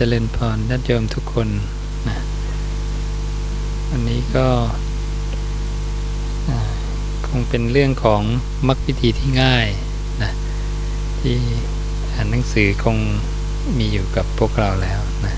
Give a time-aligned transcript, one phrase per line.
[0.00, 1.48] เจริญพรญาติโยมทุกคน
[2.08, 2.16] นะ
[3.90, 4.48] วันนี้ก็
[7.28, 8.22] คงเป็นเรื่องของ
[8.68, 9.68] มรรควิธีที่ง่าย
[10.22, 10.30] นะ
[11.20, 11.36] ที่
[12.12, 12.96] อ่านหนังสือคง
[13.78, 15.34] มีอยู่กับพวกเราแล้วนะ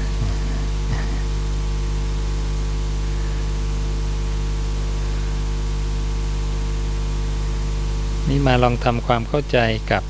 [8.29, 9.59] นี่มาลองทำความเข้าใจ
[9.93, 10.03] กับ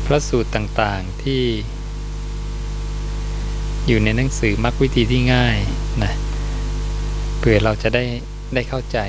[0.11, 1.43] ระสูตรต่างๆที่
[3.87, 5.57] อยู่ในหนังสือมรรควิธีที่ง่าย
[6.03, 6.13] นะ
[7.39, 8.03] เพื่อเราจะได้
[8.53, 8.99] ได้เข้าใจ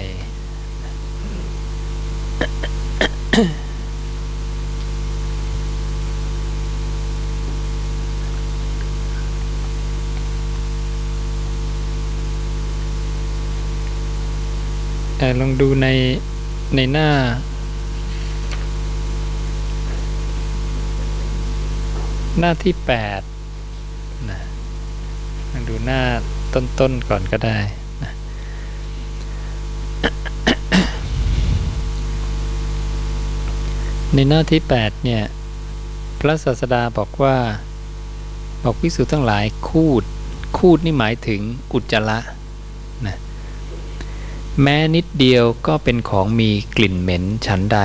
[15.40, 15.88] ลองดูใน
[16.76, 17.08] ในหน้า
[22.38, 23.20] หน้าที่แปด
[24.30, 24.40] นะ
[25.52, 26.02] ลองดูหน้า
[26.54, 27.58] ต้นๆก่อนก็ได้
[28.02, 28.12] นะ
[34.14, 35.22] ในหน้าที่แปดเนี่ย
[36.18, 37.36] พระศาสดาบอกว่า
[38.64, 40.04] บอกวิสุทั้งหลายคูด
[40.56, 41.40] คูดนี่หมายถึง
[41.72, 42.18] อุจจาระ
[43.06, 43.16] นะ
[44.62, 47.80] แม้นิดเดียวก็เป็นของมีกลิ่นเหม็นฉันใด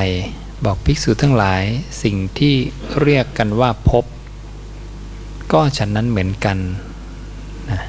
[0.65, 1.63] บอกภิกษุทั้งหลาย
[2.03, 2.55] สิ่งที่
[3.01, 4.05] เรียกกันว่าพบ
[5.51, 6.57] ก็ฉันนั้นเหมือนกัน
[7.69, 7.81] นะ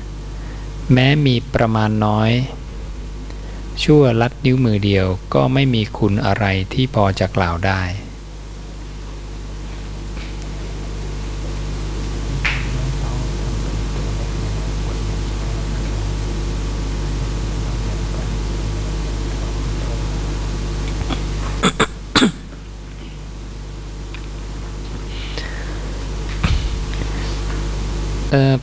[0.92, 2.30] แม้มีประมาณน้อย
[3.82, 7.82] ชั่วลัดนิ้วมือเดียวก็ไม่มีคุณอะไรที่พอจะกล่าวได้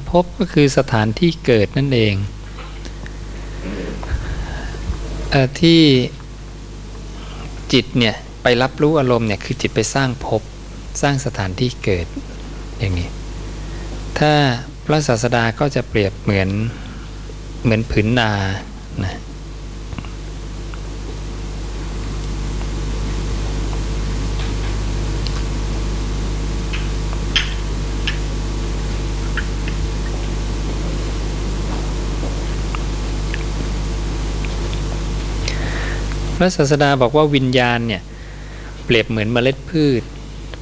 [0.09, 2.15] พบก็คือสถานที่เกิดนั่นเอง
[5.33, 5.81] อที่
[7.73, 10.41] จิตเนี่ยไปรับรู้อารมณ์เนี่ยคือจิตไปสร้างภพ
[11.01, 12.07] สร้างสถานที่เกิด
[12.79, 13.09] อย่างนี้
[14.19, 14.33] ถ้า
[14.85, 16.49] พระศาสดาก็จะเปรียบเหมือน
[17.63, 18.31] เหมือนผืนนา
[19.05, 19.15] นะ
[36.34, 38.01] พ ระศาสดาบอกว่าวิญญาณเนี่ย
[38.85, 40.01] เปรียบเหมือนเมล็ดพืช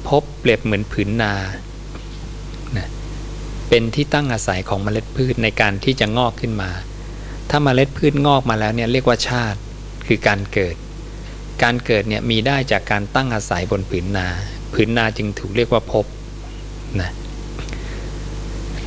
[0.08, 1.34] พบเปรียบเหมือนผืนนา
[2.76, 2.88] นะ
[3.68, 6.70] เป็นที่ตั้งอาศัยของเมล็ดพืชในการที่จะงอกขึ้นมา
[7.50, 9.58] ถ้าเมล็ดพืชงอกมาแล้วเนี่ยเรียกว่าชาติ
[10.06, 10.76] คือการเกิด
[11.62, 14.28] การเกิดเนี่ยมีได้จากการตั้งอาศัยบนผืนนา
[14.74, 16.04] ผืนนาจึงถูกเรียกว่าพบ
[17.00, 17.10] นะ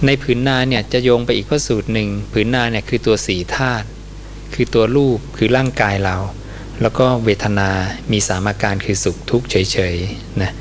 [0.06, 3.88] ในผืนนาเนี่ยจะโยงไปอีกพระสูตรหนึ่งผืนนาเนี่ยคือตัวสีธาตุ
[4.53, 6.18] คือตัวรูปคือร่างกายเรา
[6.81, 7.69] แล้วก็เวทนา
[8.11, 10.51] มีสามอาการคือสุขทุกข์เฉยๆนะ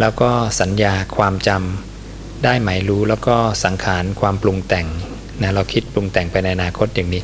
[0.00, 4.86] แล้วก็สัญญาความจำได้หมายรู้แล้วก็สังขารความปรุงแต่ง
[5.42, 7.22] นะเราคิดปรุงแต่งไปในอนาคตอย่างนี้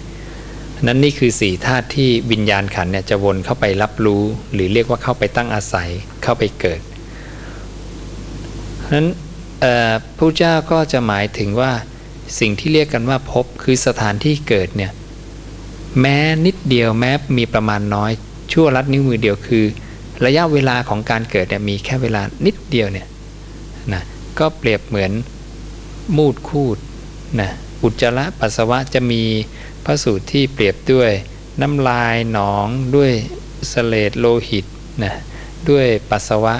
[0.82, 4.22] นั้นนี่คือสี่ธาตุที่วิญญาณขันเนี่ยจะวนเข้าไปรับรู้
[4.52, 5.88] หรือเรียกว่าเข้าไปตั้งอาศัย
[6.22, 6.80] เข้าไปเกิด
[8.92, 9.06] นั้น
[10.16, 11.72] พระเจ้าก็จะหมายถึงว่า
[12.40, 14.92] สิ่งที่เรียกกันว่าพบคือสถานที่เกิดเนี่ย
[16.00, 18.12] แม้นิดเดียวแม้มีประมาณน้อย
[18.60, 19.64] ชั่วลัดนิ้วมือเดียวคือ
[20.24, 23.06] ระยะเวลาของการเกิดเนี่ยมีแค่เวลานิดเดียวเนี่ย
[23.92, 24.02] นะ
[24.38, 25.12] ก็เปรียบเหมือน
[26.16, 26.78] มูดคูด
[27.40, 27.50] นะ
[27.82, 29.22] อุจจาระปัสสาวะจะมี
[29.84, 31.10] พระสูตรที่เปรียบด้วย
[31.60, 33.12] น้ำลายหนองด้วย
[33.72, 34.66] สเลดโลหิต
[35.04, 35.14] นะ
[35.70, 36.54] ด้วยปัสสาวะ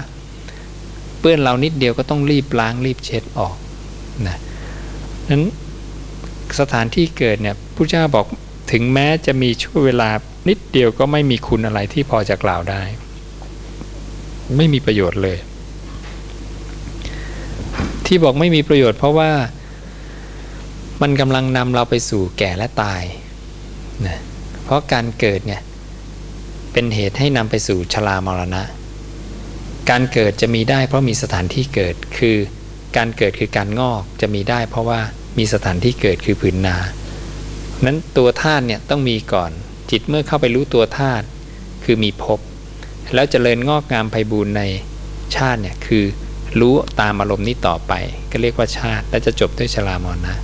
[1.18, 3.54] เปื้อนเรานิดเดียวก็ต้องรีบล้างรีบเช็ดออก
[4.26, 4.36] นะ
[5.30, 5.42] นั้น
[6.60, 8.26] สถานที่เกิดเนี่ยพระเจ้าบอก
[8.72, 10.10] ถึงแม้จะมีช่วงเวลา
[10.48, 12.82] นิดเดียวก็ไม่มีคุณอะไรที่พอจะกล่าวได้
[14.56, 15.38] ไม่มีประโยชน์เลย
[18.06, 19.30] ที่บอกไม่มีประโยชน์เพราะว่า
[21.02, 23.02] มันกำลังนำเราไปสู่แก่และตาย
[24.06, 24.18] นะ
[24.64, 25.62] เพราะการเกิดเนี่ย
[26.72, 28.62] เป็นเหตุให้นำไปสู่ชรามรณะ
[29.90, 32.36] การเกิดจะมีได้เพราะมีสถานที่เกิดคือ
[32.96, 35.00] การเกิดคือการงอกจะมีได้เพราะว่า
[35.38, 36.76] มีสถานที่เกิดคือผืนนา
[37.84, 39.50] นั้นตัวธาตุเนี่ยต้องมีก่อน
[39.90, 41.24] จิตเมื่อเข้าไปรู้ตัวธาตุ
[41.84, 42.40] คือมีภพ
[43.14, 44.62] แล้วจเจริญงอกงามไพบูรณ์ใน
[45.36, 46.04] ชาติเนี่ยคือ
[46.60, 47.92] รู้ตามอารมณ์นี้ต่อไป
[48.30, 50.34] ก็เรียกว่าชาติ และจะจบด้วยชรามรณะ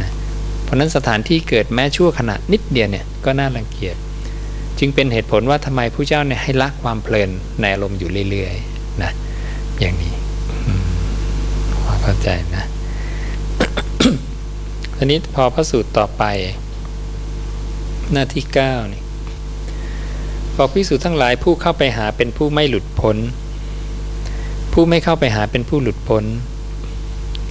[0.00, 0.10] นะ
[0.62, 3.96] เพราะนั้นสถานที่เกิดแม้ชั่วขณะนิดเดียวเนี่ยก็น่ารังเกียจ
[4.78, 7.30] จึงเป็นเหตุผลว่าทำไมผู้เจ้าเนี่ยให้ละความเพลิน
[7.60, 9.10] ในอารมณ์อยู่เรื่อยๆนะ
[9.80, 10.14] อย่างนี้
[12.02, 12.64] เข้าใจนะ
[14.96, 16.24] ทีนี้พอพระสูตรต่อไป
[18.12, 19.02] หน้าที่เก้านี่
[20.56, 23.16] บอกพิสูจน์ทั้งหลายผู้เข้าไปหาเป็นผู้ไม่หลุดพ้น
[24.72, 26.24] ผู้ไม่เข้าไปหาเป็นผู้หลุดพ้น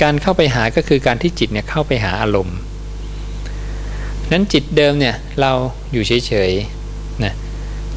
[0.02, 2.58] การเข้าไปหาก็คือการที่จิตเนี่ยเข้าไปหาอารมณ์
[4.32, 5.52] นั้นจิตเดิมเนี่ยเรา
[5.92, 7.34] อยู่เฉยๆนะ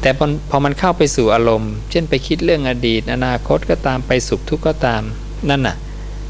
[0.01, 5.03] แต่พอพอมันเข้าไปสู่อารมณ์ เช่นไปคิดเรื่องอดีต อนาคตก็ตามไปสุขทุกข์ก็ตาม
[5.49, 5.75] นั่นน่ะ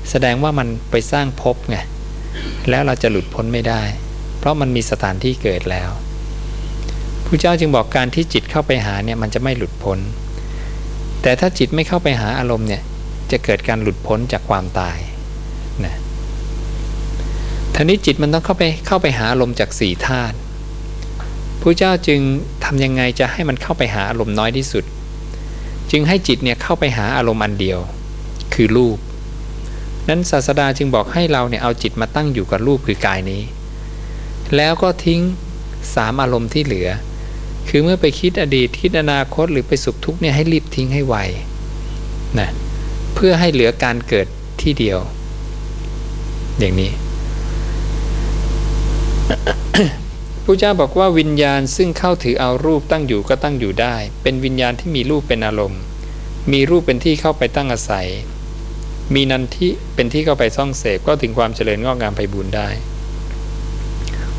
[0.10, 1.78] แสดงว่ามันไปสร้างภพไง
[2.70, 3.82] แล้วเราจะหลุดพ้นไม่ได้
[4.40, 5.90] เพราะมันมีสถานที่เกิดแล้ว
[7.26, 10.00] พระเจ้าจึงบอกการที่จิตเข้าไปหาเนี่ยมันจะไม่หลุดพ้น
[11.22, 12.82] แต่ถ้าจิตไม่เข้าไปหาอารมณ์เนี่ย
[13.32, 14.98] จะเกิดการหลุดพ้นจากความตาย
[15.86, 15.96] นะ
[17.74, 20.36] ท่านี้จิตมันต้องเข้าไปเข้าไปหาอารมณ์จากสี่ธาตุ
[21.62, 22.20] พระเจ้าจึง
[22.66, 24.84] ทำยังไงจะให้มันเข้าไปหาอารมณ์น้อยที่สุด
[25.92, 27.80] จึงให้จิตเนี่ยเข้าไปหาอารมณ์อันเดียว
[28.54, 28.98] คือรูป
[30.10, 33.42] นั้นศาสดาจึงบอกให้เราเนี่ยเอาจิตมาตั้งอยู่กับรูปคือกายนี้
[34.56, 35.22] แล้วก็ทิ้ง
[35.96, 36.90] สามอารมณ์ที่เหลือ
[37.70, 41.16] คือเมื่อไปคิดอดีตคิดอนาคตหรือไปสุขทุกข์เนี่ยให้รีบทิ้งให้ไว
[42.40, 42.50] นะ
[43.16, 44.28] เพื่อให้เหลือการเกิด
[44.62, 45.00] ที่เดียว
[46.60, 46.92] อย่างนี้
[50.44, 55.82] พระเจ้าบอกว่าวิญญาณซึ่งเข้าถือเอารูปตั้งอยู่ก็ตั้งอยู่ได้ เป็นวิญญาณที่มีรูปเป็นอารมณ์
[56.52, 58.08] มีรูปเป็นที่เข้าไปตั้งอาศัย
[59.14, 62.68] มีนันทิเป็นที่เข้าไปซ่องเสพก็ถึงความเจริญงอกงามไปบุญได้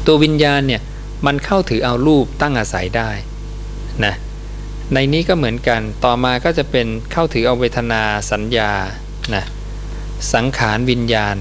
[0.06, 0.82] ตัววิญญาณเนี่ย
[1.26, 3.10] มันเข้าถือเอารูปตั้งอาศัยได้
[4.04, 4.14] นะ
[4.94, 8.02] ในนี้ก็เหมือนกันต่อมาก็จะเป็นเข้าถือเอาเวทนา
[8.32, 8.72] สัญญา
[9.34, 9.44] นะ
[10.34, 11.36] สังขารวิญญาณ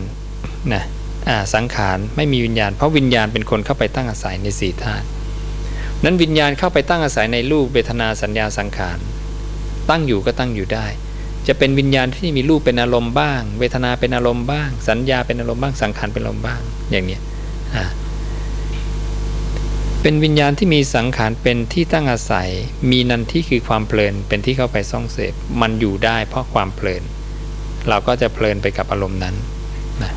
[0.73, 0.83] นะ
[1.29, 5.05] อ่าสังขารไม่มีวิญญาณ เพราะวิญญาณเป็นคนเข้าไปตั้งอาศัยในสี่ธาตุ
[6.03, 8.97] นั้นวิญญาณเข้าไปตั้งอาศัยในรูปเวทนาสัญญาสังขาร
[9.89, 10.87] ตั้งอยู่ก็ตั้งอยู่ได้
[11.47, 16.59] จะเป็นวิญญาณที่มีรูปเป็นอารมณ์บ้าง เวทนาเป็นอารมณ์บ้าง สัญญาเป็นอารมณ์บ้างสังขารเป็นอารมณ์บ้าง
[16.91, 17.17] อย่างนี้
[17.75, 17.85] อ่า
[20.07, 22.49] เป็นวิญญาณที่มีสังขารเป็นที่ตั้งอาศัย
[22.91, 27.03] มีนันที่คือความเพลินเป็นที่เข้าไปซ่องเสพ มันอยู่ได้เพราะความเพลิน
[27.89, 29.35] เราก็จะเพลินไปกับอารมณ์นั้น
[30.03, 30.11] นะ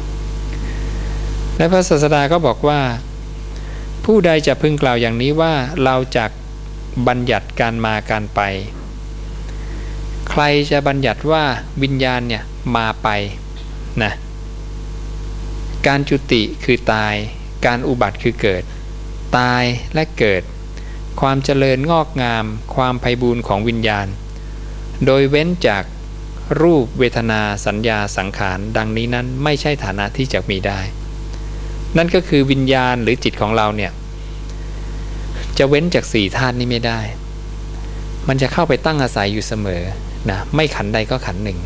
[1.56, 2.80] และพระศาสดาก็บอกว่า
[4.04, 5.54] ผู้ใดจะพึงกล่าวอย่างนี้ว่า
[5.84, 6.30] เราจาก
[7.08, 8.40] บัญญัติการมาการไป
[10.30, 11.44] ใครจะบัญญัติว่า
[11.82, 12.42] วิญญาณเนี่ย
[12.76, 13.08] มาไป
[14.02, 14.12] นะ
[15.86, 17.14] การจุติคือตาย
[17.66, 18.64] การอุบัติคือเกิด
[19.36, 19.64] ตาย
[19.94, 20.42] และเกิด
[21.20, 22.44] ความเจริญงอกงาม
[22.74, 24.06] ความไพบูรณ์ของวิญญาณ
[25.06, 25.84] โดยเว้นจาก
[26.62, 30.80] รูปเวทนาสัญญาสังขาร ดังนี้นั้นไม่ใช่ฐานะที่จะมีได้
[31.96, 33.92] นั่นก็คือวิญญาณหรือจิตของเราเนี่ย
[35.58, 37.00] จะเว้นจากสี่ธาตุนี้ไม่ได้
[38.28, 39.82] มันจะเข้าไปตั้งอาศัยอยู่เสมอ
[40.30, 41.58] นะไม่ขันใดก็ขันหนึ่ง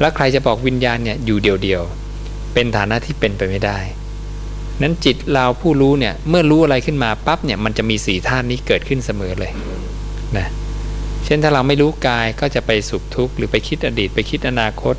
[0.00, 3.78] แล้วใครจะบอกวิญญาณเนี่ยอยู่เดียวๆเป็นฐานะที่เป็นไปไม่ได้
[4.82, 9.52] นั้นจิตเราผู้รู้เนี่ยเมื่อรู้อะไรขึ้นมาปั๊บเนี่ยมันจะมีสี่ธาตุนี้เกิดขึ้นเสมอเลย
[10.36, 10.46] นะ
[11.24, 14.94] เช่นถ้าเราไม่รู้กายก็จะไปสุขทุกข์หรือไปคิดอดีตไปคิดอนาคต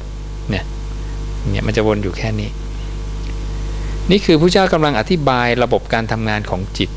[0.49, 0.63] เนี่ย
[1.49, 2.49] เนี่ยมันจะวนอยู่แค่นี้
[4.11, 6.89] นี่คือพระเจ้ากำลังอธิบายระบบการทำงานของจิต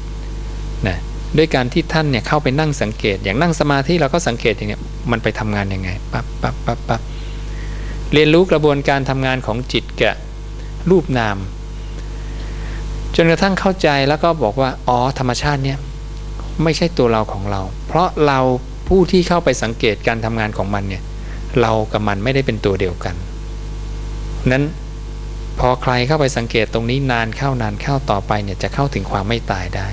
[0.88, 0.96] นะ
[1.36, 7.00] ด้วยการที่ท่านเนี่ยเข้าไปนั่งสังเกต อย่างนั่งสมาธิเราก็สังเกตอย่างเนี้ยมันไปทำงานยังไงปั๊บปั๊บปั๊บปั๊บ
[8.12, 10.14] เรียนรู้กระบวนการทำงานของจิตกับ
[10.90, 11.36] รูปนาม
[13.16, 15.78] จนกระทั่งเข้าใจแล้วก็บอกว่าอ๋อธรรมชาติเนี่ย
[16.62, 18.38] ไม่ใช่ตัวเราของเรา เพราะเรา
[18.88, 21.02] ผู้ที่เข้าไปสังเกตการทำงานของมันเนี่ย
[21.60, 23.14] เรากับมันไม่ได้เป็นตัวเดียวกัน
[24.50, 24.64] นั้น
[25.60, 29.88] พอใครเข้าไปสังเกตตรงนี้นานเข้านานเข้าต่อไปเนี่ยจะเข้าถึงความไม่ตายได้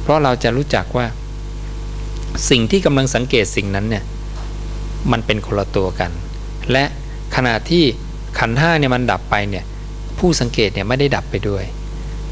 [0.00, 1.06] เพราะเราจะรู้จักว่า
[2.50, 4.04] สิ่งที่กำลังสังเกตสิ่งนั้นเนี่ย
[5.12, 6.10] มันเป็นคนละตัวกัน
[6.72, 6.84] และ
[7.36, 7.84] ขณะที่
[8.38, 9.64] ขันห้าเนี่ยมันดับไปเนี่ย
[10.18, 11.64] ผู้สังเกตเนี่ยไม่ได้ดับไปด้วย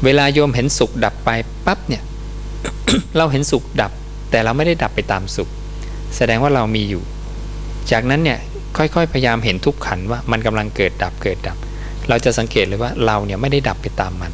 [0.03, 1.29] เวลาโยมเห็นสุขดับไป
[1.65, 2.03] ปั๊บเนี่ย
[3.17, 3.91] เราเห็นสุขดับ
[4.31, 5.49] แต่เราไม่ได้ดับไปตามสุข
[6.15, 7.03] แสดงว่าเรามีอยู่
[7.91, 8.39] จากนั้นเนี่ย
[8.77, 11.57] ค่อยๆ พยายามเห็นทุกขันว่ามันกำลังเกิดดับเกิดดับ
[12.09, 14.31] เราจะสังเกตเลยว่าเราเนี่ยไม่ได้ดับไปตามมัน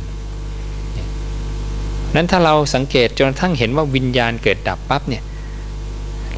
[2.16, 5.24] นั้นถ้าเราสังเกตจนกระทั่งเห็นว่าวิญญาณเกิดดับปั๊บเนี่ย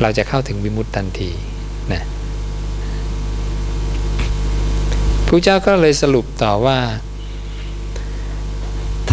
[0.02, 1.30] เราจะเข้าถึงวิมุตตันที
[1.94, 2.04] นะ
[5.28, 6.78] พระเจ้าก็เลยสรุปต่อว่า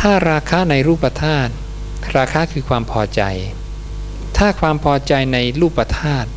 [0.07, 1.53] ถ้าราคะในรูปธาตุ
[2.17, 3.23] ราคะคือความพอใจ
[4.37, 6.29] ถ้าความพอใจในรูปธาตุ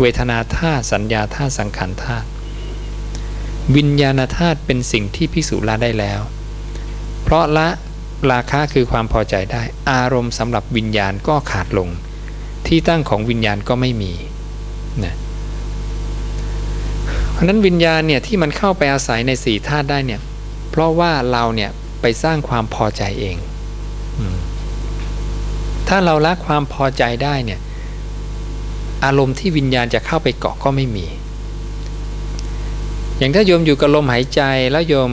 [0.00, 2.26] เวทนาธาตุสัญญาธาตุสังขารธาตุ
[3.76, 6.20] วิญญาณธาตุเป็นสิ่งที่พิสูจน์ละได้แล้ว
[7.22, 7.68] เพราะละ
[8.32, 11.88] ราคะคือความพอใจได้ อารมณ์สำหรับวิญญาณก็ขาดลง
[12.66, 14.12] ที่ตั้งของวิญญาณก็ไม่มี
[15.04, 15.14] นะ
[17.32, 20.20] เพราะนั้นวิญญาณเนี่ยที่มันเข้าไปอาศัยในสี่ธาตุได้เนี่ย
[20.70, 21.72] เพราะว่าเราเนี่ย
[22.04, 23.36] ไปสร้างความพอใจเอง
[25.88, 27.60] ถ้าเราละความพอใจได้เนี่ย
[29.04, 31.06] อารมณ์ที่วิญญาณจะเข้าไปเกาะก็ไม่มี
[33.18, 34.42] อย่างถ้าโยมอยู่กับลมหายใจ
[34.72, 35.10] แล้วโยม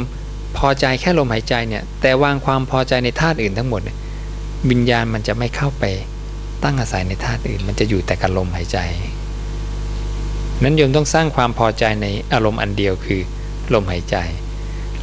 [0.57, 3.97] พอใจแค่ลมหายใจเนี่ย แต่วางความพอใจในธาตุอื่นทั้งหมดเนี่ย
[4.69, 5.83] วิญญาณมันจะไม่เข้าไป
[6.63, 8.77] ตั้งอาศัยในธาตุอื่น มันจะอยู่แต่กับลมหายใจ
[10.63, 13.21] นั้นโยมต้องสร้างความพอใจในอารมณ์อันเดียวคือ
[13.73, 14.17] ลมหายใจ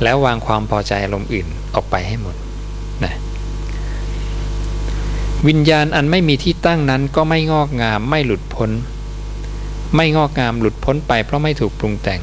[0.03, 2.37] แล้ววางความพอใจอารมณ์อื่น ออกไปให้หมด
[3.05, 3.15] นะ
[5.49, 8.71] วิญญาณอันไม่มีที่ตั้งนั้นก็ไม่งอกงามไม่หลุดพ้น
[9.97, 12.21] ไม่งอกงามหลุดพ้นไปเพราะไม่ถูกปรุงแต่ง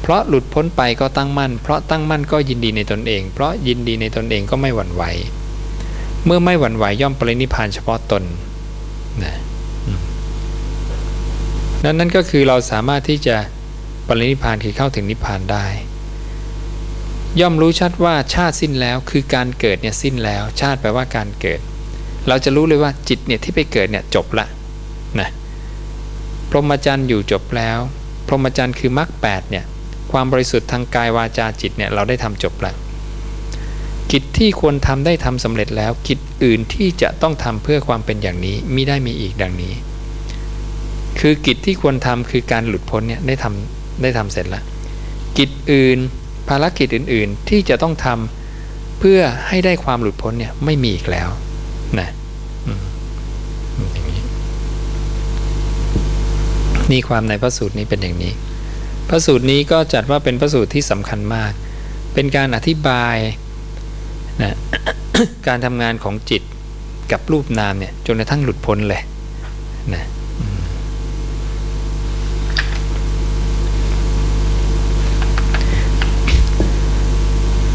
[0.00, 5.02] เพราะหลุดพ้นไปก็ตั้งมั่น เพราะตั้งมั่นก็ยินดีในตนเอง เพราะยินดีในตนเองก็ไม่หวั่นไหว
[6.24, 8.22] เมื่อไม่หวั่นไหวย่อมปรินิพานเฉพาะตน
[9.22, 9.34] นะ
[11.84, 13.36] นั้นนั่นก็คือเราสามารถที่จะ
[14.08, 15.66] ปรินิพานคือเข้าถึงนิพพานได้
[17.40, 21.60] ย่อมรู้ชัดว่าชาติสิ้นแล้วคือการเกิดเนี่ยสิ้นแล้ว ชาติแปลว่าการเกิด
[22.28, 24.46] เราจะรู้เลยว่าจิตเนี่ยที่ไปเกิดเนี่ยจบละ
[25.20, 25.28] นะ
[26.50, 27.78] พรหมจรรย์อยู่จบแล้ว
[28.26, 29.64] พรหมจรรย์คือมรรคแปดเนี่ย
[30.12, 32.74] ความบริสุทธิ์ทางกายวาจาจิตเนี่ยเราได้ทำจบแล้ว
[34.12, 39.72] กิจที่ควรทำได้ทำสำเร็จแล้วกิจอื่นที่จะต้องทำเพื่อความเป็นอย่างนี้มิได้มีอีกดังนี้
[41.20, 44.64] คือกิจที่ควรทำคือการหลุดพ้นเนี่ยได้ทำได้ทำเสร็จแล้ว
[45.38, 45.98] กิจอื่น
[46.48, 51.28] ภารกิจอื่นๆ ที่จะต้องทำเพื่อให้ได้ความหลุดพ้นเนี่ยไม่มีอีกแล้ว
[51.98, 52.08] นะ
[56.90, 58.32] นี่ความในพระสูตรนี้เป็นอย่างนี้
[59.08, 61.52] พระสูตรนี้ก็จัดว่าเป็นพระสูตรที่สำคัญมาก
[62.14, 63.16] เป็นการอธิบาย
[64.42, 64.56] นะ
[65.46, 66.42] การทำงานของจิต
[67.12, 69.02] กับรูปนามเนี่ยจนกระทั่งหลุดพ้นเลย
[69.94, 70.04] นะ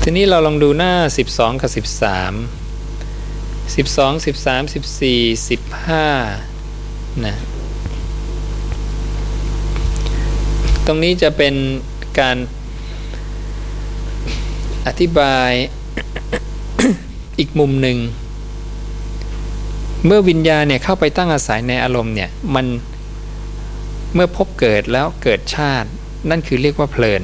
[0.05, 0.93] ทีนี้เราลองดูหน้า
[1.29, 1.77] 12 กับ 13
[3.75, 7.35] 12 13 14 15นะ
[10.85, 11.55] ตรงนี้จะเป็น
[12.19, 12.37] การ
[14.87, 15.51] อธิบาย
[17.39, 17.97] อีกมุมหนึ่ง
[20.05, 22.65] เมื่อวิญญาณเนี่ยเข้าไปตั้งอาศัยในอารมณ์เนี่ยมัน
[24.13, 25.89] เมื่อพบเกิดแล้วเกิดชาติ
[26.29, 27.23] นั่นคือเรียกว่าเพลิน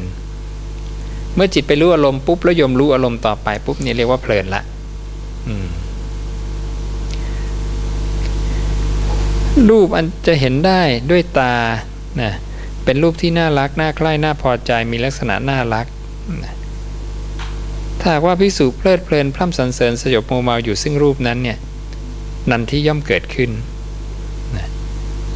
[1.40, 4.62] มื่อจิตไปรู้อารมณ์ปุ๊บแล้วยมรู้อารมณ์ต่อไปปุ๊บนี่เรียกว่าเพลินละ
[9.70, 10.82] รูปอันจะเห็นได้
[11.12, 11.54] ด้วยตา
[12.22, 12.32] นะ
[12.84, 15.86] เป็นรูปที่น่ารักน่าใคร่น่าพอใจมีลักษณะน่ารัก
[16.44, 16.54] นะ
[18.02, 21.58] ถ้าว่าภิกษุเพลิดเพลินพร่ำสรรเสริญสยบโมเมาอยู่ซึ่งรูปนั้นเนี่ย
[22.52, 23.52] นันที่ย่อมเกิดขึ้น
[24.58, 24.68] นะ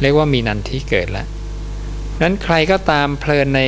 [0.00, 1.26] เรียกว่ามีนันที่เกิดแล้ว
[2.22, 3.60] นั้นใครก็ตามเพลินใน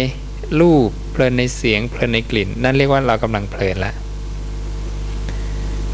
[0.60, 3.94] รูปเพลินในเสียงเพลินในกลิ่น นั่นเรียกว่าเรากำลังเพลินแล้ว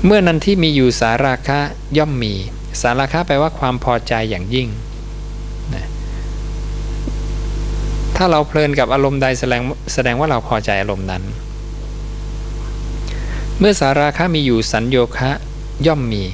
[0.05, 1.59] เมื่อนั้นที่มีอยู่สาราคะ
[1.99, 2.35] ย่อมมี
[2.83, 4.69] สาราคะแปลว่าความพอใจอย่างยิ่ง
[5.75, 5.87] นะ
[8.17, 9.61] ถ้าเราเพลินกับอารมณ์ใดแสดง
[9.95, 11.23] แสดงว่าเราพอใจอารมณ์นั้น
[13.59, 15.31] เมื่อสาราคะมีอยู่สัญโยคะ
[15.87, 16.25] ย่อมมี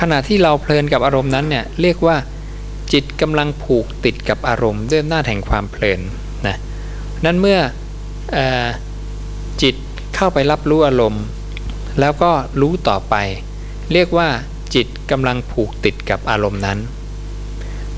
[0.00, 2.16] ขณะที่เราเพลินกับอารมณ์นั้นเนี่ยเรียกว่า
[2.92, 6.00] จิตกำลังผูกติดกับอารมณ์ด้วยหน้าแห่งความเพลิน
[7.24, 7.58] นั้นเมื่อ
[8.36, 8.38] อ
[9.62, 9.74] จิต
[10.14, 11.24] เข้าไปรับรู้อารมณ์
[12.00, 13.14] แล้วก็รู้ต่อไป
[13.92, 14.28] เรียกว่า
[14.74, 16.78] จิตกำลังผูกติดกับอารมณ์นั้น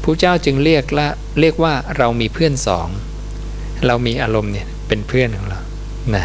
[0.03, 1.09] ผู้เจ้าจึงเรียกละ
[1.41, 2.89] เรียกว่าเรามีเพื่อนสอง
[3.87, 5.61] เรามีอารมณ์เนี่ยเป็นเพื่อนของเรา
[6.17, 6.25] นะ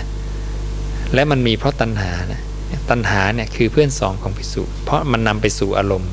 [1.13, 2.41] และมันมีเพราะตัณหานะ
[2.89, 6.11] ตัณหาเนี่ยคือเพื่อนสองของพิสุเพราะมันนำไปสู่อารมณ์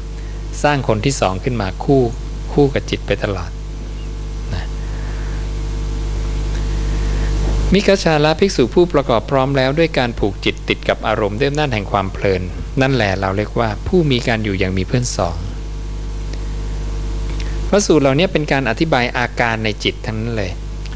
[0.63, 2.03] สร้างคนที่สองขึ้นมาคู่
[2.53, 3.51] คู่กับจิตไปตลอด
[4.55, 4.65] นะ
[7.75, 12.43] มิกชาลาภิกษุผู้ประกอบพร้อมแล้วด้วยการผูกจิตติดกับอารมณ์ด้วยน้านแห่งความเพลิน
[12.81, 15.37] นั่นแหละเราเรียกว่าผู้มีการอยู่อย่างมีเพื่อนสอง
[17.69, 20.51] พระสูตรเหล่านี้เป็นการอธิบายอาการในจิตทั้งนั้นเลย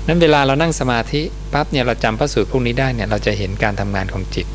[0.06, 4.46] นั้นเวลาเรานั่งสมาธิปั๊บเนี่ยเราจำพระสูตรพวกนี้ได้เนี่ยเราจะเห็นการทำงานของจิต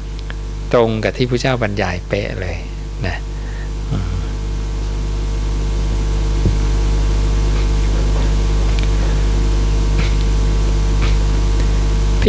[0.74, 2.58] ตรงกับที่พระเจ้าบรรยายเป๊ะเลย
[3.06, 3.18] นะ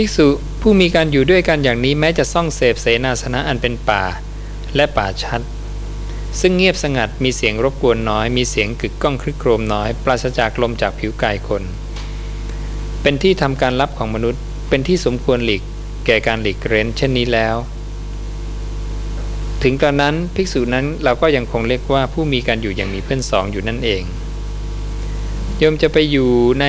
[0.02, 0.28] ภิกษุ
[0.60, 4.04] ผู้มีการอยู่ด้วยกันอย่างนี้แม้จะซ่องเสพเสนาสนะอันเป็นป่า
[4.76, 5.40] และป่าชัด
[6.40, 11.62] ซึ่งเงียบสงัดมีเสียงรบกวนน้อย มีเสียงกึกก้องครึกโครมน้อย ปราศจากลมจากผิวกายคน
[13.02, 15.62] เป็นที่ทำการรับของมนุษย์ เป็นที่สมควรหลีก
[16.06, 17.56] แก่การหลีกเร้นเช่นนี้แล้ว
[19.62, 24.02] ถึงตอนนั้นภิกษุนั้นเราก็ยังคงเรียกว่าผู้มีการอยู่อย่างมีเพื่อนสองอยู่นั่นเอง
[25.58, 26.30] โยมจะไปอยู่
[26.60, 26.66] ใน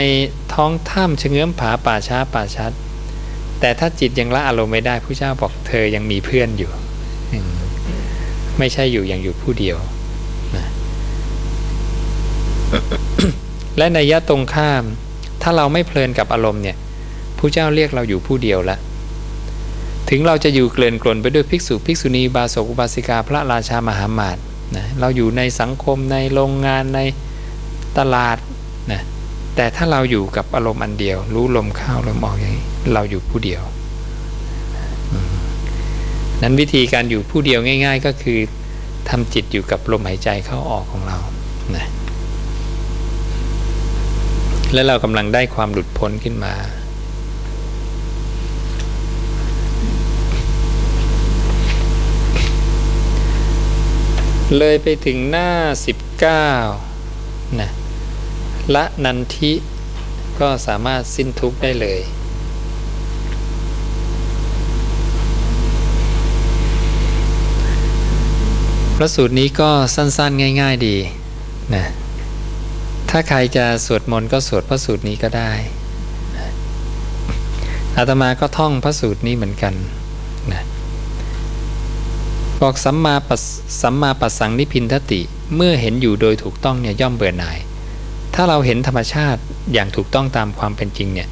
[0.54, 2.74] ท้องถ้ำเชงเง้อมผาป่าช้าป่าชัด
[3.62, 6.72] แต่ถ้าจิตยังละอารมณ์ไม่ได้ผู้เจ้าบอกเธอยังมีเพื่อนอยู่
[8.60, 9.78] ไม่ใช่อยู่อย่างอยู่ผู้เดียว
[10.56, 10.66] นะ
[13.78, 14.84] และในยะตรงข้าม
[15.42, 16.78] ถ้าเราไม่เพลินกับอารมณ์เนี่ย
[17.38, 18.78] ผู้เจ้าเรียกเราอยู่ผู้เดียวละ
[20.10, 24.38] ถึงเราจะอยู่เกลื่อนกลนไปด้วยภิกษุภิกษุณีบาศกุบาสิกาพระราชามหามาต
[24.76, 27.00] นะเราอยู่ในสังคมในโรงงานใน
[27.98, 28.38] ตลาด
[29.56, 33.64] แต่ถ้าเราอยู่กับอารมณ์อันเดียว รู้ลมเข้าลมออกอย่างนี้เราอยู่ผู้เดียว
[36.42, 38.40] นั้นวิธีการอยู่ผู้เดียวง่าย ๆ ก็คือ
[39.10, 41.18] ทำจิตอยู่กับลมหายใจเข้าออกของเรา
[41.76, 41.86] นะ
[44.74, 46.54] และเรากำลังได้ความหลุดพ้นขึ้นมา
[54.58, 55.50] เลยไปถึงหน้า
[56.38, 57.72] 19นะ
[58.76, 59.54] ละนันทิ
[60.40, 62.00] ก็สามารถสิ้นทุกข์ได้เลย
[68.98, 70.98] พระสูตรนี้ก็สั้น ๆ ง่าย ๆ ดี
[71.76, 71.86] นะ
[73.10, 75.52] ถ้าใครจะสวดมนต์ก็สวดพระสูตรนี้ก็ได้
[77.98, 79.74] อาตมาก็ท่องพระสูตรนี้เหมือนกัน
[80.52, 80.64] นะ
[82.62, 83.42] บอกสัมมาปัส
[83.82, 85.22] สัมมาปัสสังนิพินทติ
[85.56, 87.58] เมื่อเห็นอยู่โดยถูกต้องเนี่ยย่อมเบื่อหน่าย
[88.36, 89.42] ถ้าเราเห็นธรรมชาติ
[89.74, 91.30] อย่างถูกต้องตามความเป็นจริงเนี่ย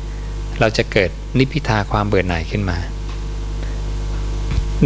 [0.59, 2.77] เราจะเกิดนิพิทาความเบื่อหน่ายขึ้นมา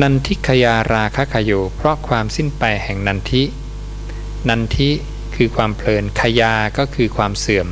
[0.01, 3.43] นันทิขยาราคะขโย เพราะความสิ้นไปแห่งนันทิ
[4.49, 4.89] นันทิ
[5.35, 7.67] คือความเพลินขยาก็คือความเสื่อม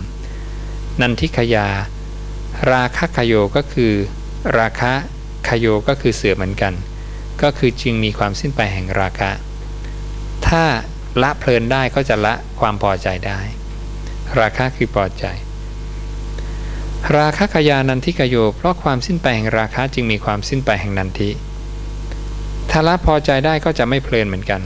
[1.01, 1.67] นันทิขยา
[2.71, 3.93] ราคะขโยก็คือ
[4.57, 4.93] ราคะ
[5.47, 6.73] ขโยก็คือเสื่อมเหมือนกัน
[7.41, 9.31] ก็คือจึงมีความสิ้นไปแห่งราคะ
[10.47, 10.63] ถ้า
[11.21, 13.39] ละเพลินได้ก็จะละความพอใจได้
[14.39, 15.25] ราคะคือพอใจ
[17.17, 21.29] ราคะขยานันทิขโย เพราะความสิ้นไปแห่งราคะจึงมีความสิ้นไปแห่งนันทิ
[22.69, 24.61] ถ้าละพอใจได้ก็จะไม่เพลินเหมือนกัน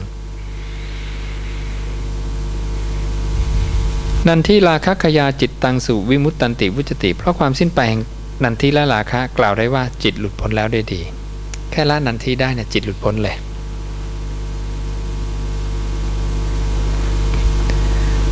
[4.27, 8.01] นันทิราคะขยาจิตตังสู่วิมุตตันติวุจติ เพราะความสิ้นไปแห่ง
[8.43, 11.01] นันทิและราคะกล่าวได้ว่าจิตหลุดพ้นแล้วได้ดี
[11.71, 13.35] แค่ละนันทิได้เนี่ยจิตหลุดพ้นเลย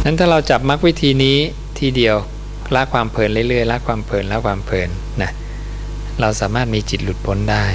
[0.03, 1.37] นั้นถ้าเราจับมรรควิธีนี้
[1.79, 2.15] ทีเดียว
[2.75, 4.89] ละความเพลินเรื่อยๆละความเพลินละความเพลิน
[5.21, 5.31] นะ
[6.21, 7.65] เราสามารถมีจิตหลุดพ้นได้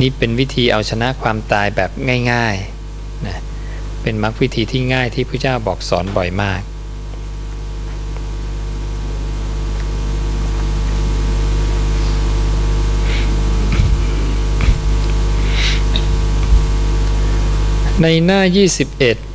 [0.00, 1.90] นี่เป็นวิธีเอาชนะความตายแบบ
[2.32, 3.36] ง่ายๆนะ
[4.02, 6.62] เป็นมรรควิธีที่ง่ายที่พระเจ้าบอกสอนบ่อยมาก
[18.02, 19.33] ในหน้า 21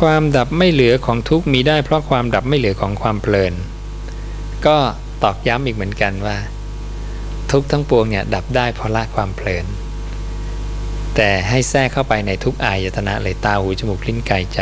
[0.00, 3.54] ความดับไม่เหลือของทุกมีได้ เพราะความดับไม่เหลือของความเพลิน
[4.66, 4.76] ก็
[5.22, 6.36] ตอกย้ำอีกเหมือนกันว่า
[7.50, 9.66] ทุกทั้งปวงเนี่ยดับได้เพราะละความเพลิน
[11.14, 14.60] แต่ให้แทรกเข้าไปในทุกอายตนะเลยตาหูจมูกลิ้นกายใจ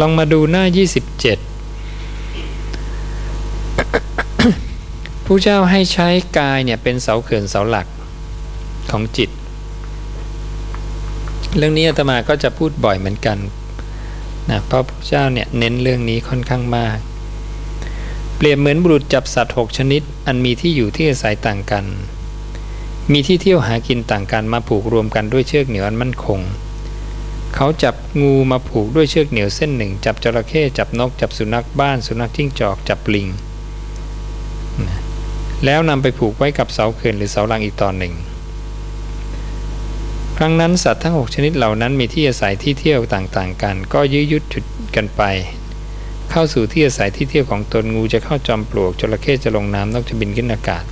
[0.00, 1.51] ลองมาดูหน้า 27
[5.34, 7.86] ผู้เจ้าให้ใช้กายเนี่ยเป็นเสาเขื่อนเสาหลัก
[8.90, 9.30] ของจิต
[11.56, 13.38] เรื่องนี้อาตมาก็จะพูดบ่อยเหมือนกัน
[14.50, 16.98] นะเพราะพระเจ้าเนี่ยเน้นเรื่องนี้ค่อนข้างมาก
[18.36, 21.84] เปรียบเหมือนบุรุษจับสัตว์หกชนิด อันมีที่อยู่ที่อาศัยต่างกัน
[23.12, 26.40] มีที่เที่ยวหากินต่างกันมาผูกรวมกันด้วยเชือกเหนียวอันมั่นคง
[27.54, 33.28] เขาจับงูมาผูกด้วยเชือกเหนียวเส้นหนึ่ง จับจระเข้จับนกจับสุนัขบ้านสุนัขจิ้งจอกจับลิง
[35.64, 38.14] แล้วนำไปผูกไว้กับเสาเขื่อนหรือเสาลังอีกตอนหนึ่ง
[40.36, 44.64] ครั้งนั้นสัตว์ทั้ง 6 ชนิดเหล่านั้นมีที่อาศัยที่เที่ยวต่างๆ กัน ก็ยื้อยุดจุด
[44.96, 45.22] กันไป
[46.30, 50.84] เข้าสู่ที่อาศัยที่เที่ยวของตนงูจะเข้าจอมปลวกจระเข้จะลงน้ำนกจะบินขึ้นอากาศ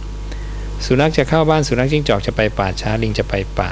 [0.84, 3.70] สุนัขจะเข้าบ้านสุนัขจิ้งจอกจะไปป่าช้าลิงจะไปป่า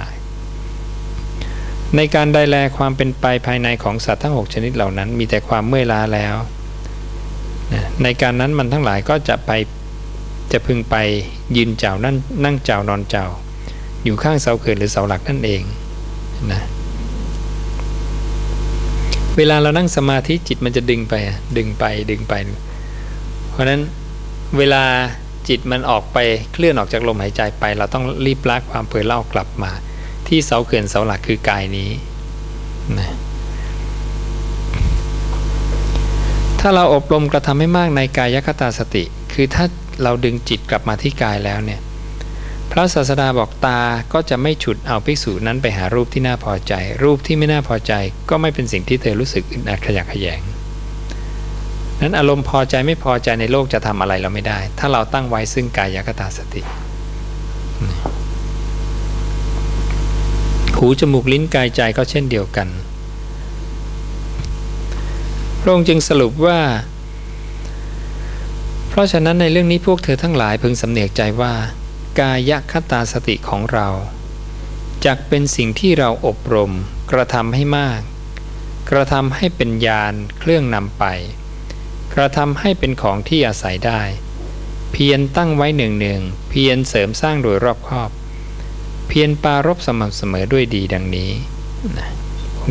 [1.96, 6.36] ในการดูแลความเป็นไปภายในของสัตว์ทั้ง 6 ชนิดเหล่านั้น มีแต่ความเมื่อยล้าแล้ว
[8.02, 9.50] ในการนั้นมันทั้งหลายก็จะไป
[10.52, 10.96] จะพึงไป
[11.56, 13.26] ยืนเจ้านั่งนั่งเจ้านอนเจ้า
[14.04, 15.62] อยู่ข้างเสาเขื่อนหรือเสาหลักนั่นเอง
[16.52, 16.62] นะ
[19.36, 21.14] เวลาเรานั่งสมาธิจิตมันจะดึงไป
[21.56, 22.34] ดึงไปดึงไป
[23.50, 23.80] เพราะนั้น
[24.58, 24.84] เวลา
[25.48, 26.18] จิตมันออกไป
[26.52, 29.70] เคลื่อนออกจากลมหายใจไป เราต้องรีบลากความเผลอเล่ากลับมา
[30.26, 31.90] ที่เสาเขื่อนเสาหลักคือกายนี้
[32.98, 33.10] นะ
[36.60, 39.64] ถ้าเราอบรมกระทำให้มากในกายคตาสติ คือถ้า
[40.02, 41.80] เราดึงจิตกลับมาที่กายแล้วเนี่ย
[42.70, 43.80] พระศาสดาบอกตา
[44.12, 47.92] ก็จะไม่ฉุดเอาภิกษุนั้นไปหารูปที่น่าพอใจ รูปที่ไม่น่าพอใจ
[48.30, 50.40] ก็ไม่เป็นสิ่งที่เธอรู้สึกอึดอัดขยักขยง
[52.00, 56.62] นั้นอารมณ์พอใจไม่พอใจในโลกจะทำอะไรเราไม่ได้ ถ้าเราตั้งไว้ซึ่งกายคตาสติ
[60.76, 62.68] หูจมูกลิ้นกายใจก็เช่นเดียวกัน
[65.60, 66.58] พระองค์จึงสรุปว่า
[68.98, 71.54] ราะฉะนั้นในเรื่องนี้พวกเธอทั้งหลายพึงสำเนียกใจว่า
[72.20, 73.88] กายคตาสติของเรา
[75.04, 76.72] จักเป็นสิ่งที่เราอบรม
[77.10, 78.00] กระทำให้มาก
[78.90, 81.04] กระทำให้เป็นยานเครื่องนำไป
[82.14, 84.02] กระทำให้เป็นของที่อาศัยได้
[84.92, 88.10] เพียรตั้งไว้หนึ่งหนึ่งเพียรเสริมสร้างโดยรอบคอบ
[89.08, 91.30] เพียรปารบสม่ำเสมอด้วยดีดังนี้
[91.98, 92.08] นะ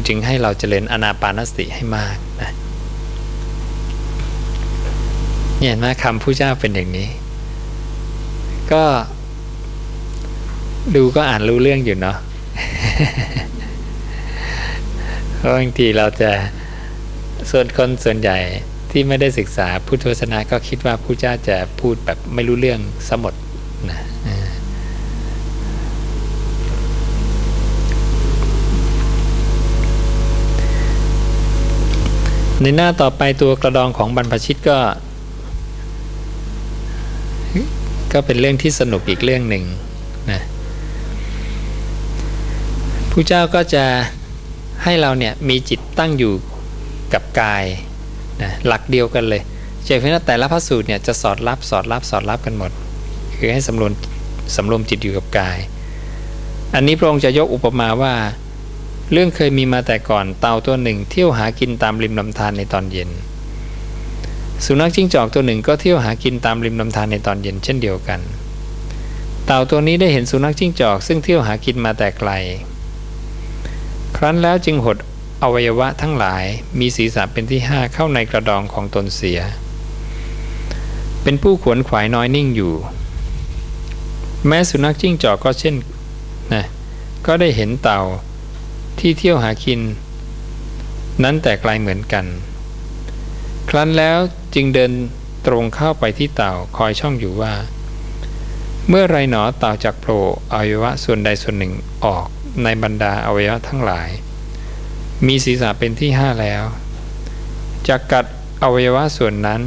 [0.07, 2.51] จึงให้เราเจริญอนาปานสติให้มากนะ
[5.59, 7.07] เนี่ยนะคำผู้เจ้าเป็นอย่างนี้
[8.73, 8.83] ก็
[10.95, 12.17] ดูก็อ่านรู้เรื่องอยู่เนาะ
[15.35, 16.31] เพราะบางทีเราจะ
[17.51, 18.37] ส่วนคนส่วนใหญ่
[18.91, 23.33] ที่ไม่ได้ศึกษาพุทธศาสนาก็คิดว่าผู้เจ้าจะพูดแบบไม่รู้เรื่องสมด
[23.89, 23.99] นะ
[32.61, 34.77] ในหน้าต่อไปตัวกระดองของบรรพชิตก็
[38.19, 39.63] ก็เป็นเรื่องที่สนุกอีกเรื่องหนึ่ง
[40.31, 40.41] นะ
[43.11, 43.85] ผู้เจ้าก็จะ
[44.83, 46.33] ให้เราเนี่ยมีจิตตั้งอยู่
[47.13, 47.65] กับกาย
[48.41, 49.41] นะหลักเดียวกันเลย
[49.85, 52.71] เจเพราแต่ละพระสูตรเนี่ยจะสอดรับสอดรับสอดรับกันหมด
[53.37, 53.91] คือให้สำรวม
[54.55, 55.57] สำรวมจิตอยู่กับกาย
[56.75, 58.13] อันนี้พระองค์จะยกอุปมาว่า
[59.11, 63.09] เรื่องเคยมีมาแต่ก่อนเต่าตัวหนึ่งเที่ยวหากินตามริมลำธารในตอนเย็น
[64.65, 68.19] สุนัขจิ้งจอกตัวหนึ่งก็เที่ยวหากินตามริมลำธารในตอนเย็นเช่นเดียวกัน
[69.45, 72.31] เต่าตัวนี้ได้เห็นสุนัขจิ้งจอก ซึ่งเที่ยวหากินมาแต่ไกล
[74.15, 74.97] ครั้นแล้วจึงหด
[75.43, 76.43] อวัยวะทั้งหลาย
[76.79, 79.39] มีศีรษะเป็นที่ห้าเข้าในกระดองของตนเสีย
[81.23, 82.73] เป็นผู้ขวนขวายน้อยนิ่งอยู่
[84.47, 85.75] แม้สุนัขจิ้งจอกก็เช่น
[86.53, 86.65] นะ
[87.25, 88.01] ก็ได้เห็นเต่า
[88.99, 89.79] ที่เที่ยวหากิน
[91.23, 92.25] นั้นแต่ไกลเหมือนกัน
[93.69, 94.17] ครั้นแล้ว
[94.55, 94.91] จึงเดิน
[95.47, 97.53] ตรงเข้าไปที่เต่าคอยช่องอยู่ว่า
[98.87, 100.21] เมื่อไรหนอเต่าจากโผล่
[100.53, 101.73] อวัยวะส่วนใดส่วนหนึ่ง
[102.05, 102.25] ออก
[102.63, 104.09] ในบรรดาอวัยวะทั้งหลาย
[105.27, 106.63] มีศีรษะเป็นที่ห้าแล้ว
[107.87, 108.25] จะกัด
[108.63, 109.61] อวัยวะส่วนนั้น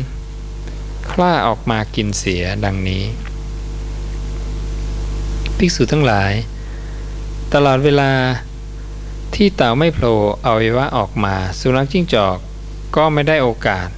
[1.11, 3.05] คล้าออกมากินเสียดังนี้
[5.57, 6.33] ภิกษุทั้งหลาย
[7.55, 8.13] ตลอดเวลา
[9.35, 12.39] ที่เต่าไม่โผล่อวัยวะออกมา สุนัขจิ้งจอก
[12.97, 13.89] ก็ไม่ได้โอกาส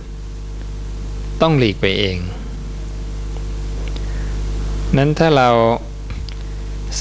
[1.42, 2.18] ต้องหลีกไปเอง
[4.96, 5.48] นั้นถ้าเรา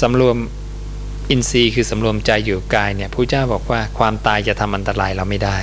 [0.00, 0.36] สำรวม
[1.30, 5.58] อินทรีย์คือสำรวมใจอยู่กายเนี่ยผู้เจ้าบอกว่าความตายจะทำอันตรายเราไม่ได้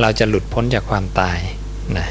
[0.00, 1.38] เราจะหลุดพ้นจากความตาย
[1.98, 2.08] นะ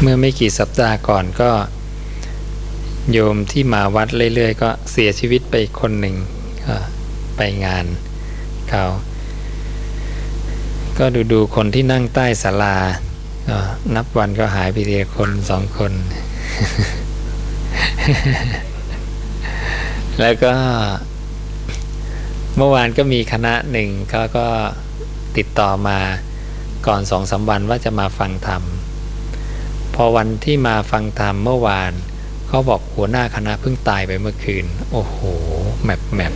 [0.00, 1.50] เมื่อไม่กี่สัปดาห์ก่อนก็
[3.12, 6.16] โยมที่มาวัดเรื่อยๆ ก็เสียชีวิตไปคนหนึ่ง
[7.36, 7.86] ไปงาน
[8.70, 8.84] เขา
[10.98, 12.76] ก็ดูดูคนที่นั่งใต้ศาลา
[13.48, 13.58] ก็
[13.94, 15.92] นับวันก็หายไปทีคนสองคน
[20.20, 20.52] แล้วก็
[22.56, 24.46] เมื่อวานก็มีคณะหนึ่งเขาก็
[25.36, 25.98] ติดต่อมา
[26.86, 28.62] ก่อนสองสาวันว่าจะมาฟังธรรม
[29.94, 31.92] พอวันที่มาฟังธรรมเมื่อวาน
[32.48, 35.16] เขาบอกหัวหน้าคณะเพิ่งตายไปเมื่อคืน โอ้โห
[35.84, 36.32] แมปแมป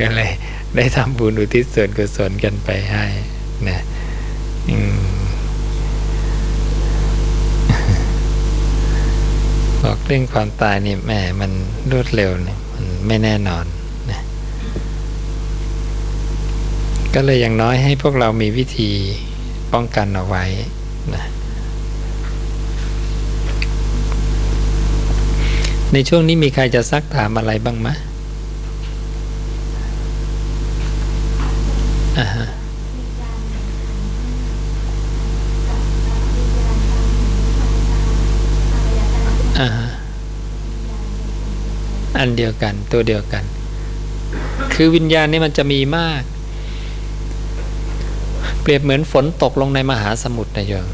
[0.00, 0.30] ก็เลย
[0.76, 3.04] ได้ทำบุญอุทิศส่วนกุศลกันไปให้
[3.68, 3.80] นะ
[9.82, 11.50] บอกเรื่องความตายนี่แหมมัน
[11.90, 13.64] รวดเร็วเนี่ยมันไม่แน่นอน
[14.10, 14.20] นะ
[17.14, 18.90] ก็เลยอย่างน้อยให้พวกเรามีวิธี
[19.72, 20.44] ป้องกันเอาไว้
[21.14, 21.24] นะ
[25.92, 27.88] ในช่วงนี้มีใครจะซักถามอะไรบ้างไหม
[39.58, 39.68] อ่า
[42.18, 43.44] อันเดียวกัน ตัวเดียวกัน
[44.74, 46.22] คือวิญญาณนี่มันจะมีมาก
[48.60, 50.88] เปรียบเหมือนฝนตกลงในมหาสมุทรนะโยม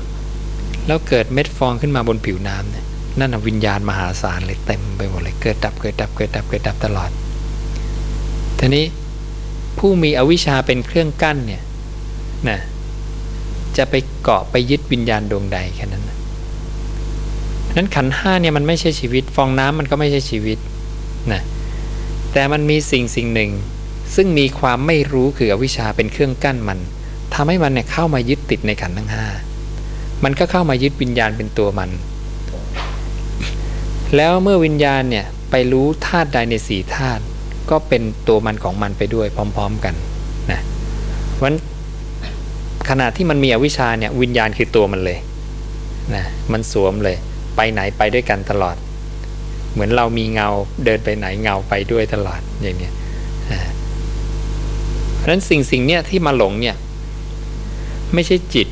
[0.86, 2.84] แล้วเกิดเม็ดฟองขึ้นมาบนผิวน้ำเนี่ย
[3.18, 7.10] นั่นวิญญาณมหาศาลเลยเต็มไปหมดเลยเกิดดับเกิดดับเกิดดับเกิดดับตลอด
[8.58, 8.84] ทีนี้
[9.78, 11.62] ผู้มีอวิชชาเป็นเครื่องกั้นเนี่ย
[12.48, 12.58] นะ
[13.76, 16.03] จะไปเกาะไปยึดวิญญาณดวงใดแค่นั้น
[17.76, 20.58] นั้นขันห้าเนี่ยมันไม่ใช่ชีวิต ฟองน้ำมันก็ไม่ใช่ชีวิต
[21.32, 21.42] นะ
[22.32, 23.50] แต่มันมีสิ่งสิ่งหนึ่ง
[24.14, 26.78] ซึ่งมีความไม่รู้คืออวิชชาเป็นเครื่องกั้นมัน
[27.34, 29.26] ทำให้มันเนี่ยเข้ามายึดติดในขันทั้งห้า
[30.24, 31.90] มันก็เข้ามายึดวิญญาณเป็นตัวมัน
[34.16, 37.22] แล้วเมื่อวิญญาณเนี่ยไปรู้ธาตุใดในสี่ธาตุ
[37.70, 39.94] ก็เป็นตัวมันของมันไปด้วยพร้อม ๆกัน
[40.50, 40.60] นะ
[41.42, 41.54] วัน
[42.88, 45.18] ขณะที่มันมีอวิชชาเนี่ยวิญญาณคือตัวมันเลย
[46.14, 47.16] นะมันสวมเลย
[47.56, 48.76] ไปไหนไปด้วยกันตลอด
[49.72, 50.48] เหมือนเรามีเงา
[50.84, 52.90] เดินไปไหนเงาไปด้วยตลอดอย่างนี้
[55.16, 56.76] เพราะฉะนั้นสิ่งสิ่งเนี้ยที่มาหลงเนี่ย
[58.14, 58.68] ไม่ใช่จิต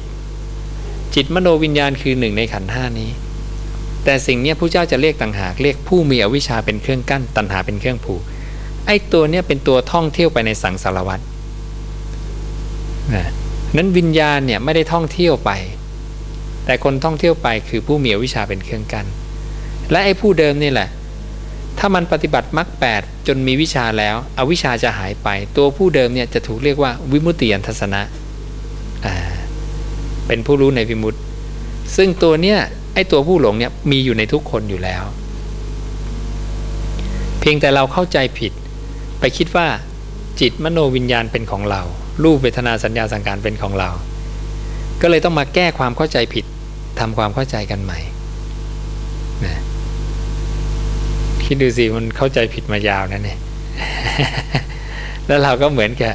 [1.14, 3.10] จิตมโนวิญญาณคือหนึ่งในขันห้านี้
[4.04, 8.22] แต่สิ่งเนี้ยผู้เจ้าจะเรียกต่างหากเรียกผู้มีอวิชชาเป็นเครื่องกั้น ตัณหาเป็นเครื่องผูก
[8.86, 11.20] ไอ้ตัวเนี้ยเป็นตัวท่องเที่ยวไปในสังสารวัฏ
[13.14, 13.26] นะ
[13.76, 15.50] นั้นวิญญาณเนี่ยไม่ได้ท่องเที่ยวไป
[16.64, 19.06] แต่คนท่องเที่ยวไปคือผู้มีวิชาเป็นเครื่องกัน
[19.90, 20.88] และไอ้ผู้เดิมนี่แหละ
[21.78, 28.02] ถ้ามันปฏิบัติมรรคแปดจนมีวิชาแล้วอวิชาจะหายไป ตัวผู้เดิมเนี่ยจะถูกเรียกว่าวิมุตติยันทัศนะ
[30.26, 31.18] เป็นผู้รู้ในวิมุตติ
[31.96, 32.58] ซึ่งตัวเนี้ย
[32.94, 35.02] ไอ้ตัวผู้หลงเนี่ยมีอยู่ในทุกคนอยู่แล้ว
[37.40, 38.52] เพียงแต่เราเข้าใจผิด
[39.20, 39.66] ไปคิดว่า
[40.40, 41.82] จิตมโนวิญญาณเป็นของเรา
[42.22, 43.90] รูปเวทนาสัญญาสังการเป็นของเรา
[45.00, 46.44] ก็เลยต้องมาแก้ความเข้าใจผิด
[47.00, 47.98] ทำความเข้าใจกันใหม่
[49.44, 49.56] นะ
[51.44, 53.38] คิดดูสิมันเข้าใจผิดมายาวนั่นเอง
[55.26, 56.12] แล้วเราก็เหมือนกับ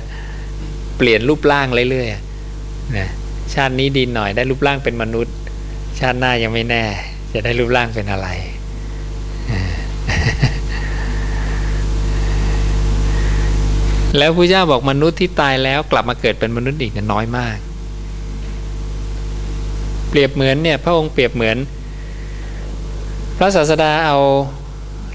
[0.98, 3.08] เปลี่ยนรูปร่างเรื่อยๆนะ
[3.54, 5.36] ชาตินี้ดีหน่อยได้รูปร่างเป็นมนุษย์
[6.00, 6.84] ชาติหน้ายังไม่แน่
[7.34, 8.28] จะได้รูปร่างเป็นอะไร
[14.18, 17.58] แล้วพระเจ้าบอกมนุษย์ที่ตายแล้วกลับมาเกิดเป็นมนุษย์อีกน้อยมาก
[20.18, 21.58] รียบเหมือนเนี่ยพระองค์เปรียบเหมือน
[23.38, 24.18] พระศาสดาเอา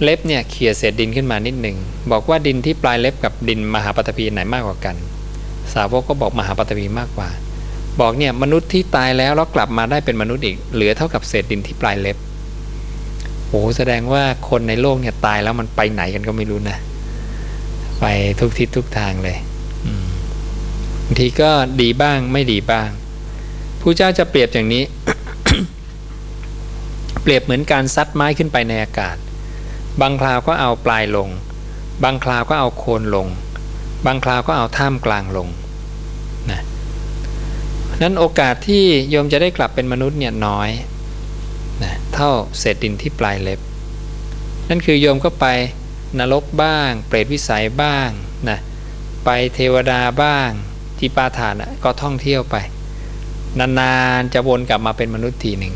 [0.02, 1.76] เล็บเนี่ยเขี่ยเศษดินขึ้นมานิดหนึ่ง
[2.10, 4.96] บอกว่าดินที่ปลายเล็บกับดินมหาปฐพีไหนมากกว่ากัน
[5.74, 7.28] สาวกก็บอกมหาปฐพีมากกว่า
[8.00, 12.16] บอกเนี่ยมนุษย์ที่ตายแล้วแล้วกลับมาได้เป็นมนุษย์อีกเหลือเท่ากับเศษดินที่ปลายเล็บ
[13.48, 16.78] โอ้แสดงว่าคนในโลกเนี่ยตายแล้วมันไปไหนกันก็ไม่รู้นะ
[18.00, 18.04] ไป
[18.40, 19.38] ทุกทิศทุกทางเลย
[21.04, 22.88] บางทีก็ดีบ้างไม่ดีบ้าง
[23.82, 24.84] ผู้เจ้าจะเปรียบอย่างนี้
[27.22, 29.16] เปรียบเหมือนการซัดไม้ขึ้นไปในอากาศ
[30.00, 31.28] บางคราวก็เอาปลายลง
[32.04, 33.26] บางคราวก็เอาโคนลง
[34.06, 35.48] บางคราวก็เอาท่ามกลางลง
[36.50, 36.60] นะ
[38.02, 40.70] นั้นโอกาสที่โยมจะได้กลับเป็นมนุษย์เนี่ยน้อย
[41.82, 43.60] นะเท่าเศษดินที่ปลายเล็บ
[44.68, 45.46] นั่นคือโยมก็ไป
[46.18, 48.08] นรกบ้าง เปรตวิสัยบ้าง
[48.48, 48.58] นะ
[49.24, 50.48] ไปเทวดาบ้าง
[50.98, 52.56] จีปาฐานก็ท่องเที่ยวไป
[53.58, 55.74] นานๆจะวนกลับมาเป็นมนุษย์ทีหนึ่ง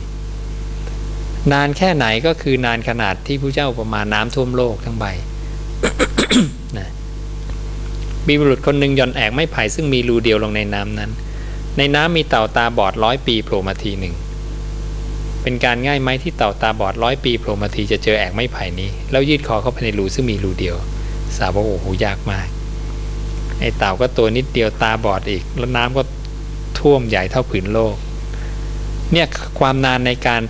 [1.53, 5.05] นานแค่ไหนก็คือนานขนาดที่ผู้เจ้าประมาณน้ำท่วมโลกทั้งใบ
[6.79, 6.89] นะ
[8.27, 11.11] มีบุรุษคนหนึ่งย่อนแอกไม่ไผ่ซึ่งมีรูเดียวลงในน้ำนั้น
[11.79, 14.15] ในน้ำมีเต่าตาบอดร้อยปีโผล่มาทีหนึ่ง
[15.43, 20.77] เป็นการง่ายไหมที่เต่าตาบอดร้อยปีโผล่มาทีจะเจอแอกไม้ไผ่นี้ แล้วยืดคอเข้าไปในรูซึ่งมีรูเดียว
[21.37, 22.47] สาวบอกโอ้โหยากมาก
[23.61, 26.03] ไอ้เต่าก็ตัวนิดเดียวตาบอดอีก แล้วน้ำก็
[26.81, 27.97] ท่วมใหญ่เท่าผืนโลก
[29.13, 29.27] เนี่ย
[29.59, 30.43] ความนานในการ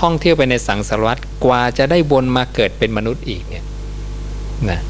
[0.00, 3.64] ท่องเที่ยวไปในสังสารวัตรกว่าจะได้วนมาเกิดเป็นมนุษย์อีกเนี่ย
[4.70, 4.80] นะ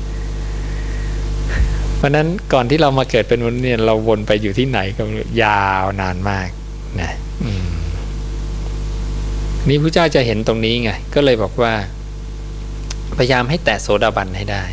[1.97, 5.03] เพราะนั้นก่อนที่เรามาเกิดเป็นมนุษย์เนี่ยเราวนไปอยู่ที่ไหนก็
[5.43, 6.49] ยาวนานมาก
[7.01, 7.13] นะ
[9.69, 11.73] นี่พระเจ้าจะเห็นตรงนี้ไงก็เลยบอกว่า
[13.17, 14.65] พยายามให้แตะโสดาบันให้ได้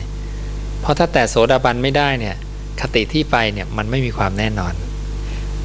[0.81, 2.35] เพราะถ้าแตะโสดาบันไม่ได้เนี่ย
[2.81, 4.73] คติที่ไปเนี่ยมันไม่มีความแน่นอน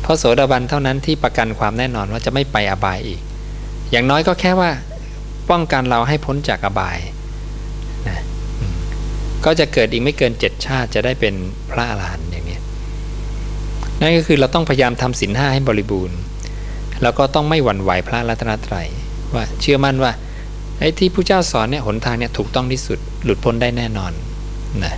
[0.04, 3.20] พราะโสดาบันเท่านั้นที่ประกันความแน่นอนว่าจะไม่ไปอบายอีก
[3.90, 4.70] อย่างน้อยก็แค่ว่า
[5.50, 6.98] ป้องกันเราให้พ้นจากอบาย
[8.08, 8.20] นะ
[9.44, 11.34] ก็จะเกิดอีกไม่เกินเจ็ดชาติจะได้เป็น
[11.70, 12.58] พระอรหันต์อย่างนี้
[14.00, 16.18] นั่นก็คือเราต้องพยายามทำศีลห้าให้บริบูรณ์
[17.02, 18.86] แล้วก็ต้องไม่หวั่นไหวพระรัตนตรัย
[19.34, 20.12] ว่าเชื่อมั่นว่า
[20.78, 24.12] ไอ้ที่ผู้เจ้าสอนเนี่ยหนทางเนี่ยถูกต้องที่สุดหลุดพ้นได้แน่นอน
[24.84, 24.94] นะ